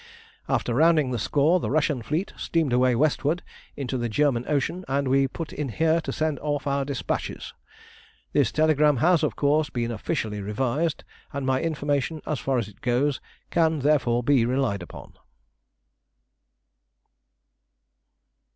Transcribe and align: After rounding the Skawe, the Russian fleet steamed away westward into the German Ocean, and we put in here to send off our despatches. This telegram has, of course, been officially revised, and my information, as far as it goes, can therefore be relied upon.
After 0.49 0.73
rounding 0.73 1.11
the 1.11 1.19
Skawe, 1.19 1.59
the 1.59 1.69
Russian 1.69 2.01
fleet 2.01 2.33
steamed 2.35 2.73
away 2.73 2.95
westward 2.95 3.43
into 3.77 3.99
the 3.99 4.09
German 4.09 4.45
Ocean, 4.47 4.83
and 4.87 5.07
we 5.07 5.27
put 5.27 5.53
in 5.53 5.69
here 5.69 6.01
to 6.01 6.11
send 6.11 6.39
off 6.39 6.65
our 6.65 6.83
despatches. 6.83 7.53
This 8.33 8.51
telegram 8.51 8.97
has, 8.97 9.21
of 9.21 9.35
course, 9.35 9.69
been 9.69 9.91
officially 9.91 10.41
revised, 10.41 11.03
and 11.33 11.45
my 11.45 11.61
information, 11.61 12.19
as 12.25 12.39
far 12.39 12.57
as 12.57 12.67
it 12.67 12.81
goes, 12.81 13.21
can 13.51 13.81
therefore 13.81 14.23
be 14.23 14.43
relied 14.43 14.81
upon. 14.81 15.13